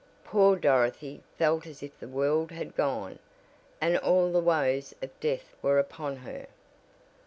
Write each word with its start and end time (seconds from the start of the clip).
Poor 0.23 0.55
Dorothy 0.55 1.21
felt 1.37 1.67
as 1.67 1.83
if 1.83 1.99
the 1.99 2.07
world 2.07 2.49
had 2.49 2.75
gone, 2.75 3.19
and 3.79 3.99
all 3.99 4.31
the 4.31 4.39
woes 4.39 4.95
of 4.99 5.11
death 5.19 5.53
were 5.61 5.77
upon 5.77 6.15
her! 6.15 6.47